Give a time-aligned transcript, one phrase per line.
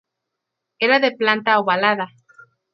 [0.87, 2.11] Era de planta ovalada.